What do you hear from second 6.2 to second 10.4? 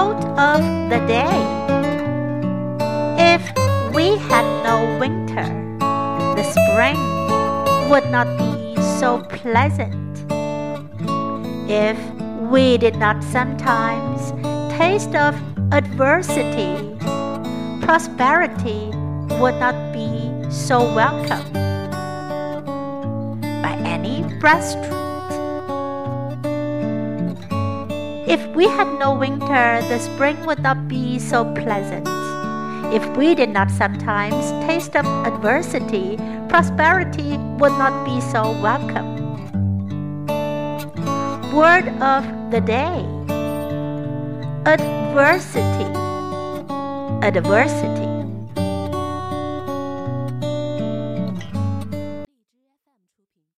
the spring would not be so pleasant.